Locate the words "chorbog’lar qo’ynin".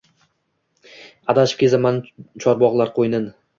2.47-3.33